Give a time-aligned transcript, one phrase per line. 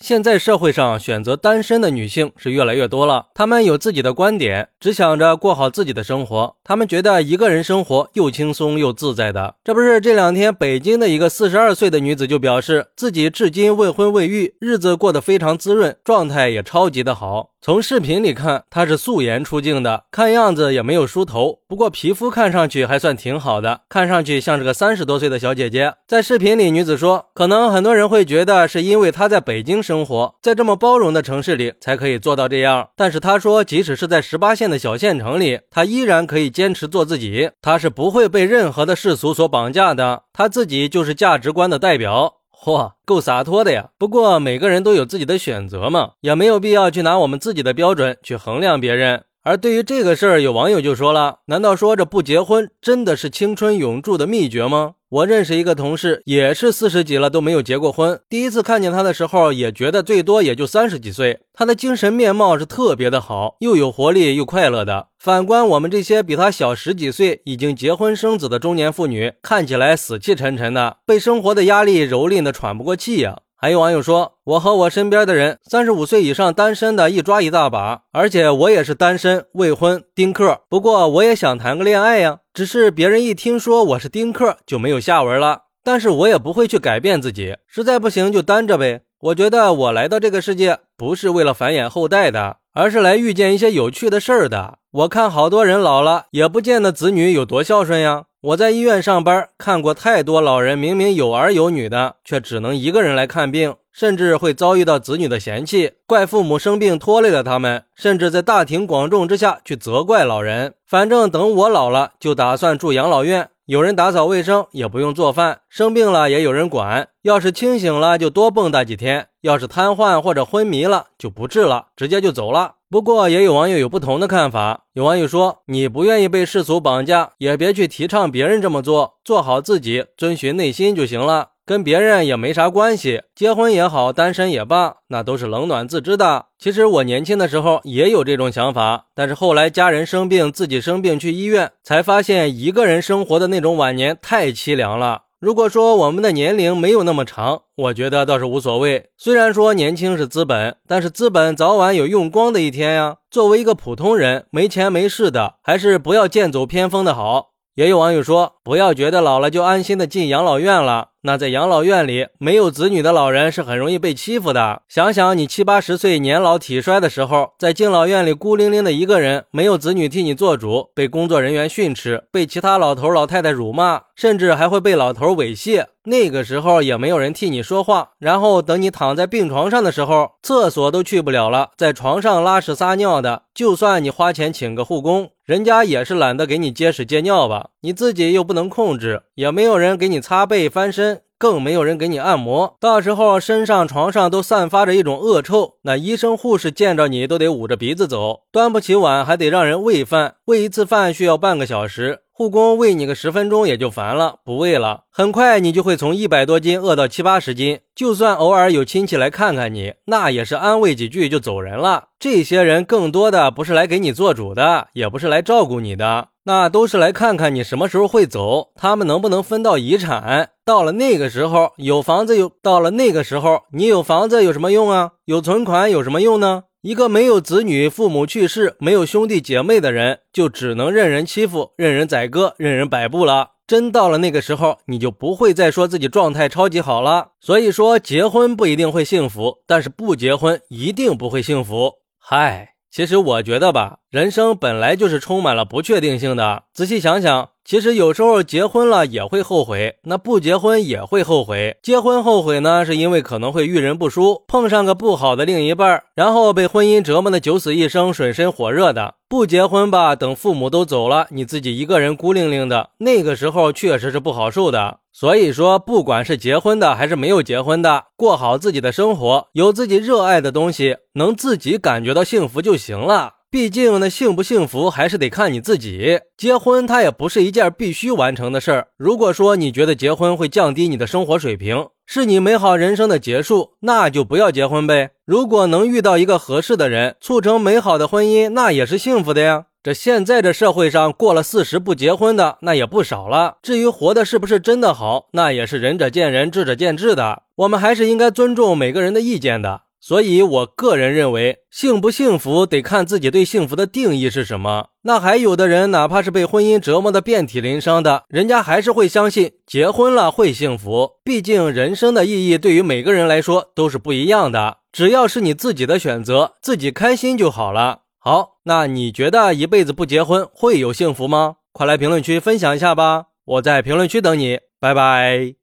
[0.00, 6.56] 现在社会上选择单身的女性是越来越多了，她们有自己的观点，只想着过好自己的生活。
[6.62, 9.54] 她们觉得一个人生活又轻松又自在的。
[9.64, 17.50] 这不是这两天北京的一个四十二岁的女子就表示自己至今未婚未育，日子过得非常滋润，状态也超级的好。
[17.62, 25.94] 从视频里看，她是素颜出镜的，看样子也没有梳头，不过皮肤看上去还算挺好的，看上去像是个三十多岁的小姐姐。
[26.06, 27.26] 在视频里，女子说。
[27.34, 32.88] 可能很多人会觉得是因为她在北京生活，在这么包容的城市里才可以做到这样。
[32.96, 37.50] 但是他说，即使是在十八线的小县城里，他依然可以坚持做自己。
[37.62, 42.34] 他是不会被任何的世俗所绑架的，他自己就是价值观的代表。
[42.50, 43.90] 嚯，够洒脱的呀！
[43.96, 49.24] 不过每个人都有自己的选择嘛，也没有必要去拿我们自己的标准去衡量别人。
[49.46, 58.18] 而对于这个事儿，有网友就说了：“难道说这不结婚真的是青春永驻的秘诀吗？”我认识一个同事，也是四十几了都没有结过婚。
[58.28, 61.42] 第一次看见他的时候，也觉得最多也就三十几岁。
[61.54, 65.10] 他的精神面貌是特别的好，又有活力又快乐的。
[65.20, 73.38] 反观我们这些比他小十几岁、已经结婚生子的中年妇女，看起来死气沉沉的，被生活的压力蹂躏的喘不过气呀。
[73.66, 80.60] 还有网友说，我和我身边的人，三十五岁以上单身的一抓一大把，而且我也是单身未婚丁克。
[80.68, 85.62] 不过我也想谈个恋爱呀，只是别人一听说我是丁克就没有下文了。
[85.82, 89.00] 但是我也不会去改变自己，实在不行就单着呗。
[89.18, 94.78] 我觉得我来到这个世界不是为了繁衍后代的，而是来遇见一些有趣的事儿的。
[94.92, 98.26] 我看好多人老了也不见得子女有多孝顺呀。
[98.46, 110.74] 我在医院上班，看过太多老人明明有儿有女的，却只能一个人来看病，甚至会遭遇到子女的嫌弃，怪父母生病拖累了他们，甚至在大庭广众之下去责怪老人。
[110.86, 117.08] 反正等我老了，就打算住养老院，有人打扫卫生，也不用做饭，生病了也有人管。
[117.22, 122.75] 要是清醒了，就多蹦跶几天；要是瘫痪或者昏迷了，就不治了，直接就走了。
[122.88, 124.84] 不过，也有网友有不同的看法。
[124.92, 133.22] 有网友说：“你不愿意被世俗绑架，也别去提倡别人这么做，做好自己，遵循内心就行了，跟别人也没啥关系。
[133.34, 136.46] 结婚也好，单身也罢，那都是冷暖自知的。
[136.60, 149.10] 其实我年轻的时候也有这种想法，但是后来家人生病，自己生病去医院，才发现一个人生活的那种晚年太凄凉了。”如果说我们的年龄没有那么长，我觉得倒是无所谓。
[149.18, 153.16] 虽然说年轻是资本，但是资本早晚有用光的一天呀。
[153.30, 157.50] 作为一个普通人，没钱没势的，还是不要剑走偏锋的好。
[157.74, 161.08] 也有网友说，不要觉得老了就安心的进养老院了。
[161.26, 164.82] 那在养老院里，没有子女的老人是很容易被欺负的。
[164.88, 175.86] 想想你七八十岁年老体衰的时候，在敬老院里孤零零的一个人，没有子女替你做主，被工作人员训斥，被其他老头老太太辱骂，甚至还会被老头猥亵。
[176.06, 178.10] 那个时候也没有人替你说话。
[178.18, 183.42] 然后等你躺在病床上的时候，厕所都去不了了，在床上拉屎撒尿的。
[183.54, 187.70] 就算你花钱请个护工，人家也是懒得给你接屎接尿吧？
[187.82, 192.76] 你自己又不能控制，也没有人给你擦背翻身，更没有人给你按摩。
[192.78, 198.42] 到时候身上床上都散发着一种恶臭，那医生护士见着你都得捂着鼻子走。
[198.52, 202.20] 端不起碗还得让人喂饭，喂一次饭需要半个小时。
[202.38, 207.80] 护工喂你个十分钟也就烦了，不喂了，很快你就会从一百多斤饿到七八十斤。
[207.94, 212.08] 就算偶尔有亲戚来看看你，那也是安慰几句就走人了。
[212.18, 220.50] 这些人更多的不是来给你做主的，也不是来照顾你的，那都是来看看你什么时候会走，他们能不能分到遗产。
[220.62, 225.12] 到了那个时候，有房子有，到了那个时候，你有房子有什么用啊？
[225.24, 226.64] 有存款有什么用呢？
[226.86, 233.54] 一个没有子女、父母去世、没有兄弟姐妹的人，就只能任人欺负、任人宰割、任人摆布了。
[233.66, 237.32] 真到了那个时候，你就不会再说自己状态超级好了。
[237.40, 241.92] 所以说，结婚不一定会幸福，但是不结婚一定不会幸福。
[242.20, 246.62] 嗨，其实我觉得吧，人生本来就是充满了不确定性的。
[246.72, 247.48] 仔细想想。
[247.66, 251.76] 其实有时候结婚了也会后悔，那不结婚也会后悔。
[251.82, 259.14] 结婚后悔呢，是因为可能会遇人不淑，碰上个不好的另一半，然后被婚姻折磨的九死一生、水深火热的。
[259.28, 264.98] 不结婚吧，等父母都走了，你自己一个人孤零零的，那个时候确实是不好受的。
[265.12, 273.32] 所以说，不管是结婚的还是没有结婚的，过好自己的生活，有自己热爱的东西，能自己感觉到幸福就行了。
[273.56, 276.20] 毕竟，那幸不幸福还是得看你自己。
[276.36, 278.88] 结婚，它也不是一件必须完成的事儿。
[278.98, 285.12] 如果说你觉得结婚会降低你的生活水平，是你美好人生的结束，那就不要结婚呗。
[285.24, 289.64] 如果能遇到一个合适的人，促成美好的婚姻，那也是幸福的呀。
[289.82, 293.56] 这现在这社会上过了四十不结婚的那也不少了。
[293.62, 297.44] 至于活的是不是真的好，那也是仁者见仁，智者见智的。
[297.54, 299.84] 我们还是应该尊重每个人的意见的。
[300.06, 304.90] 所以，我个人认为，幸不幸福得看自己对幸福的定义是什么。
[305.02, 311.14] 那还有的人，哪怕是被婚姻折磨的遍体鳞伤的，人家还是会相信结婚了会幸福。
[311.24, 314.76] 毕竟，人生的意义对于每个人来说都是不一样的。
[314.92, 318.02] 只要是你自己的选择，自己开心就好了。
[318.20, 321.56] 好，那你觉得一辈子不结婚会有幸福吗？
[321.72, 323.24] 快来评论区分享一下吧！
[323.44, 325.56] 我在评论区等你，拜拜。